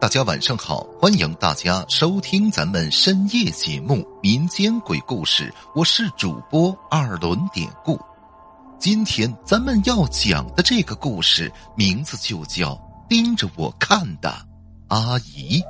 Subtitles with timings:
[0.00, 7.98] 大家晚上好，欢迎大家收听咱们深夜节目《民间鬼故事》，我是主播二轮典故。
[8.78, 12.74] 今天咱们要讲的这个故事名字就叫
[13.08, 14.32] 《盯着我看的
[14.86, 15.60] 阿姨》。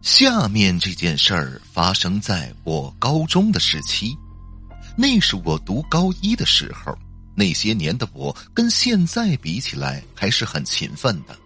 [0.00, 4.16] 下面这件事儿发生在我高中的时期，
[4.96, 6.96] 那是我读高一的时候。
[7.36, 11.36] 那些年的我跟现在比起来还是很勤奋的。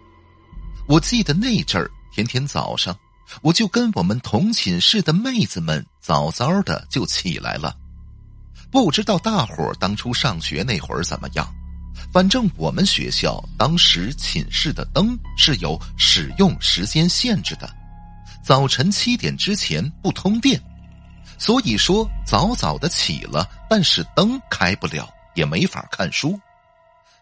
[0.87, 2.97] 我记得那阵儿，天天早上
[3.41, 7.75] 我就跟我们同寝室的妹子们早早的就起来了。
[8.71, 11.45] 不知道大伙儿当初上学那会儿怎么样，
[12.13, 17.69] 反正我们学校当时寝室的灯是有使用时间限制的，
[18.41, 20.61] 早晨七点之前不通电，
[21.37, 25.09] 所以说早早的起了，但是灯开不了。
[25.33, 26.39] 也没法看书，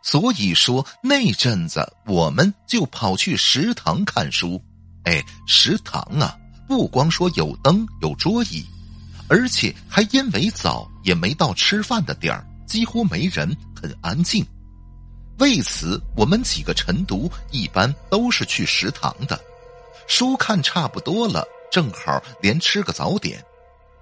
[0.02, 4.62] 所以说那阵子我们就跑去食堂看书。
[5.04, 8.66] 哎，食堂啊，不光说有灯有桌椅，
[9.28, 14.46] 而且还因为早也没到吃饭的点儿，几乎没人，很安静。
[15.38, 19.40] 为此，我们几个晨读一般都是去食堂的，
[20.06, 23.44] 书看差不多了，正好连吃个早点。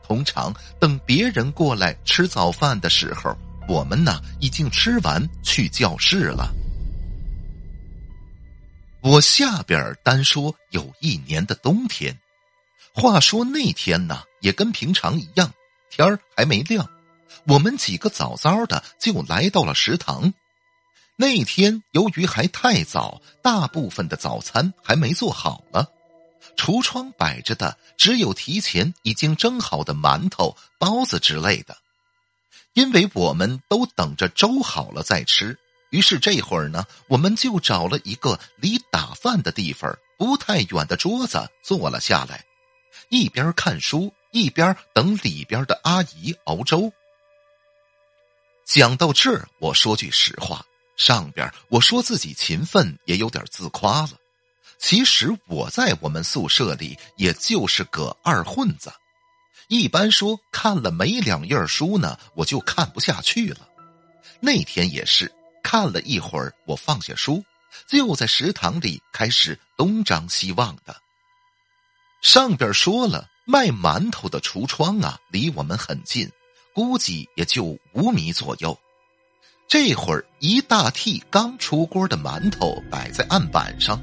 [0.03, 3.37] 通常等别人过来吃早饭的时候。
[3.67, 6.53] 我们呢，已经吃完去教室了。
[9.01, 12.17] 我下边单说有一年的冬天，
[12.93, 15.53] 话说那天呢，也跟平常一样，
[15.89, 16.89] 天儿还没亮，
[17.45, 20.33] 我们几个早早的就来到了食堂。
[21.15, 25.89] 那天由于还太早，大部分的早餐还没做好了，
[26.55, 31.77] 橱窗摆着的只有提前已经蒸好的馒头、包子之类的。
[32.77, 35.57] 因为我们都等着粥好了再吃，
[35.89, 42.45] 于是这会儿呢，我们就找了一个离打饭的地方不太远的桌子坐了下来，
[43.09, 46.93] 一边看书一边等里边的阿姨熬粥。
[48.63, 50.63] 讲到这儿，我说句实话，
[50.97, 54.11] 上边我说自己勤奋也有点自夸了，
[54.77, 58.93] 其实我在我们宿舍里也就是个二混子。
[59.67, 63.67] 一般说，看了没两页书呢，我就看不下去了。
[64.39, 65.29] 那天也是
[65.61, 67.43] 看了一会儿，我放下书，
[67.85, 70.95] 就在食堂里开始东张西望的。
[72.21, 76.31] 上边说了，卖馒头的橱窗啊，离我们很近，
[76.73, 78.77] 估计也就五米左右。
[79.67, 84.01] 这会儿一大屉刚出锅的馒头摆在案板上，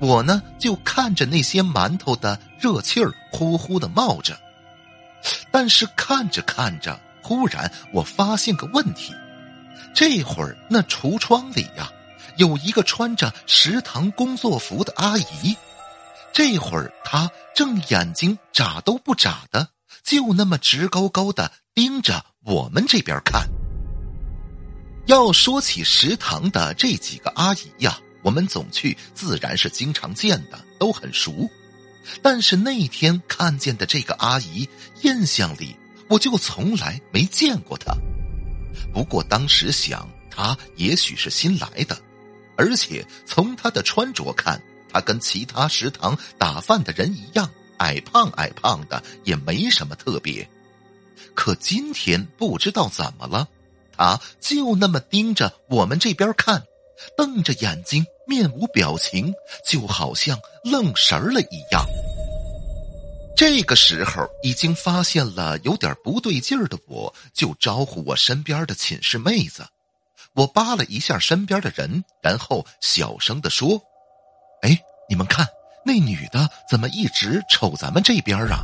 [0.00, 4.36] 我呢就看着那些馒头的热气儿呼呼的冒着。
[5.50, 9.12] 但是看着看着，忽然我发现个问题：
[9.94, 11.90] 这会儿那橱窗里呀，
[12.36, 15.56] 有一个穿着食堂工作服的阿姨。
[16.32, 19.68] 这会儿她正眼睛眨都不眨的，
[20.04, 23.48] 就那么直勾勾的盯着我们这边看。
[25.06, 31.48] 要说起食堂的这几个阿姨呀，我们总去，自然是经常见的，都很熟。
[32.22, 34.68] 但是那天看见的这个阿姨，
[35.02, 35.76] 印象里
[36.08, 37.94] 我就从来没见过她。
[38.92, 41.98] 不过当时想，她也许是新来的，
[42.56, 50.48] 而且从她的穿着看，她跟其他食堂打饭的人一样，矮胖矮胖的，也没什么特别。
[51.34, 53.48] 可今天不知道怎么了，
[53.96, 56.62] 她就那么盯着我们这边看，
[57.16, 58.06] 瞪着眼睛。
[58.28, 59.32] 面无表情，
[59.66, 61.84] 就好像愣神了一样。
[63.36, 69.64] 这个时候，已经发现了有点不对劲儿的我，就招呼我身边的寝室妹子。
[70.34, 73.80] 我扒了一下身边的人，然后小声的说
[74.62, 74.78] ：“哎，
[75.08, 75.46] 你们看，
[75.84, 78.62] 那女的怎么一直瞅咱们这边啊？”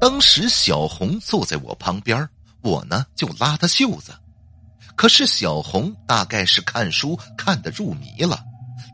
[0.00, 2.28] 当时小红坐在我旁边，
[2.62, 4.12] 我呢就拉她袖子。
[4.96, 8.44] 可是小红大概是看书看得入迷了，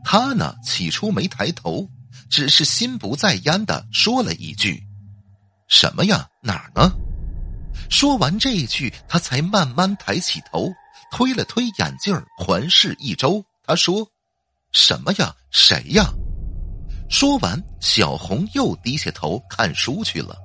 [0.03, 1.87] 她呢起初没抬头，
[2.29, 4.83] 只是心不在焉的说了一句
[5.67, 6.27] ：“什么呀？
[6.41, 6.91] 哪儿呢？”
[7.89, 10.71] 说完这一句，她才慢慢抬起头，
[11.11, 13.43] 推了推眼镜环视一周。
[13.65, 14.07] 她说
[14.71, 15.35] ：“什么呀？
[15.51, 16.11] 谁呀？”
[17.09, 20.35] 说完，小红又低下头看书去了。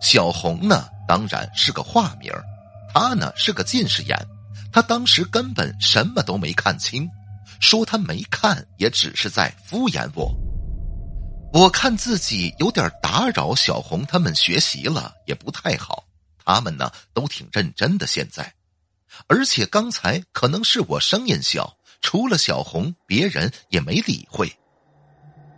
[0.00, 2.32] 小红呢，当然是个化名
[2.92, 4.16] 她呢是个近视眼。
[4.76, 7.08] 他当时根本什么都没看清，
[7.60, 10.30] 说他没看也只是在敷衍我。
[11.50, 16.04] 我看自己有点打扰小红他们学习了，也不太好。
[16.44, 18.52] 他们呢都挺认真的，现在，
[19.28, 24.54] 而且刚才可能是我声音小，除了小红，别人也没理会。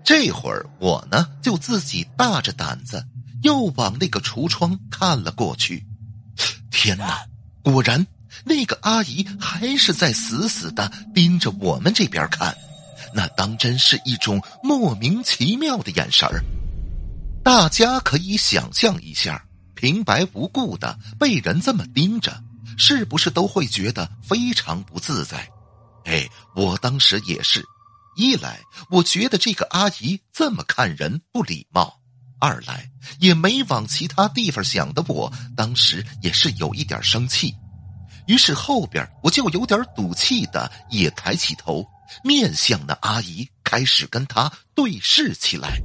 [0.04, 3.04] 这会儿我呢，就自己大着胆子
[3.42, 5.84] 又往那个橱窗看了过去。
[6.70, 7.26] 天哪！
[7.64, 8.06] 果然，
[8.44, 12.56] 那个阿姨还是在死死的盯着我们这边看，
[13.14, 16.42] 那当真是一种莫名其妙的眼神儿。
[17.44, 19.44] 大家可以想象一下，
[19.74, 22.42] 平白无故的被人这么盯着，
[22.76, 25.48] 是不是都会觉得非常不自在？
[26.04, 27.64] 哎，我当时也是。
[28.16, 28.58] 一来，
[28.90, 32.00] 我觉得这个阿姨这么看人不礼貌；
[32.40, 32.90] 二来，
[33.20, 37.54] 也没往其他地方想的，我当时也是有一点生气。
[38.28, 41.84] 于是后边我就有点赌气的也抬起头，
[42.22, 45.80] 面向那阿姨，开始跟她对视起来。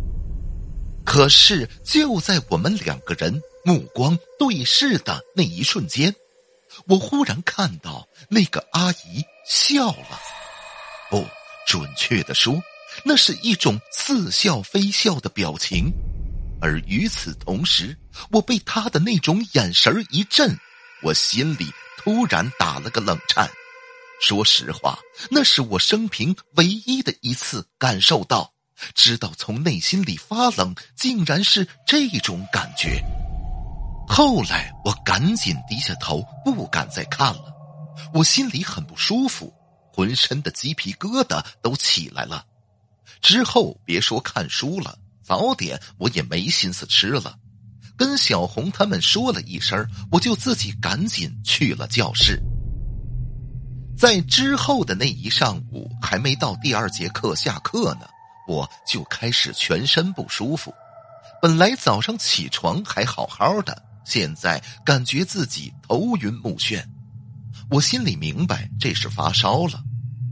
[1.04, 6.14] 可是就在我们两个人目光对视的那一瞬间，
[6.86, 10.20] 我忽然看到那个阿姨笑了。
[11.10, 11.26] 不。
[11.66, 12.62] 准确的说，
[13.06, 15.90] 那是一种似笑非笑的表情，
[16.62, 17.98] 而与此同时，
[18.32, 20.60] 我被他的那种眼神一震，
[21.02, 21.72] 我心里
[22.04, 23.50] 突然打了个冷颤。
[24.20, 28.54] 说实话，那是我生平唯一的一次感受到，
[28.94, 33.04] 知道从内心里发冷，竟然是这种感觉。
[34.08, 37.54] 后来我赶紧低下头，不敢再看了，
[38.14, 39.54] 我心里很不舒服。
[39.92, 42.46] 浑身的鸡皮疙瘩都起来了。
[43.22, 47.38] 之后别说看书了，早点我也没心思吃了。
[47.96, 52.42] 跟小红他们说了一声，我就自己赶紧去了教室。
[53.96, 58.08] 在之后的那一上午，还没到第二节课下课呢，
[58.48, 60.74] 我就开始全身不舒服。
[61.42, 66.84] 本来早上起床还好好的，现在感觉自己头晕目眩。
[67.70, 69.82] 我心里明白这是发烧了，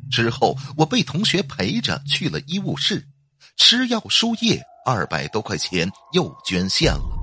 [0.09, 3.07] 之后我被同学陪着去了医务室，
[3.57, 7.20] 吃药输液，二百多块钱又捐献了。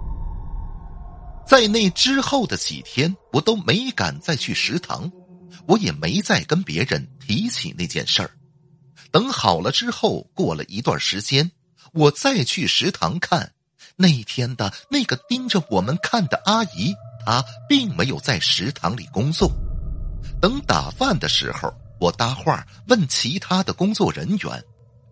[1.48, 5.10] 在那之后的几天，我都没敢再去食堂，
[5.66, 8.30] 我也没再跟别人提起那件事儿。
[9.10, 11.50] 等好了之后，过了一段时间，
[11.94, 13.50] 我再去食堂看，
[13.96, 19.50] 那天的那个盯着我们看的阿姨，她并没有在食堂里工作。
[20.42, 24.64] 等打饭的时候，我搭话问其他的工作人员，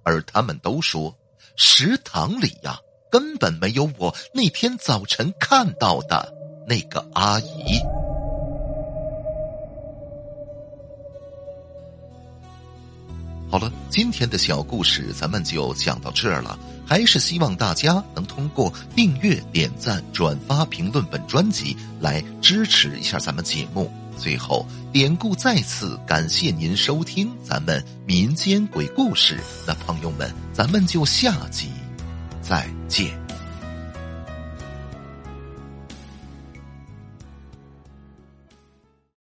[0.05, 1.17] 而他们都说
[1.57, 2.79] 食堂里呀
[3.11, 6.33] 根本没有我那天早晨看到的
[6.67, 7.81] 那个阿姨。
[13.49, 23.91] 好了，今天的小故事咱们就讲到这儿了，还是希望大家能通过订阅、点赞、转发、评论本专辑来支持一下咱们节目。
[24.19, 29.39] 最后，典故再次感谢您收听咱们民间鬼故事。
[29.67, 31.71] 那朋友们，咱们就下集
[32.43, 33.26] 再借。